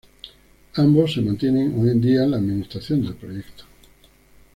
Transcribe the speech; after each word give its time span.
Ambos 0.77 1.13
se 1.13 1.21
mantienen 1.21 1.75
hoy 1.79 1.99
día 1.99 2.23
en 2.23 2.31
la 2.31 2.37
administración 2.37 3.03
del 3.03 3.13
proyecto. 3.13 3.65